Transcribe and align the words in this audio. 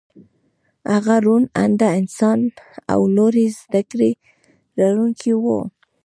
هغه 0.91 1.15
روڼ 1.25 1.41
انده 1.63 1.87
انسان 1.99 2.39
او 2.93 2.99
لوړې 3.15 3.45
زدکړې 3.59 4.11
لرونکی 4.77 5.33
و 5.35 5.45